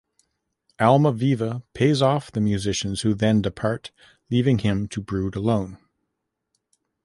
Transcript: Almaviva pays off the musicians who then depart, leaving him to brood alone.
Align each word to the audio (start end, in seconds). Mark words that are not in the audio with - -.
Almaviva 0.79 1.61
pays 1.75 2.01
off 2.01 2.31
the 2.31 2.41
musicians 2.41 3.01
who 3.01 3.13
then 3.13 3.39
depart, 3.43 3.91
leaving 4.31 4.57
him 4.57 4.87
to 4.87 4.99
brood 4.99 5.35
alone. 5.35 5.77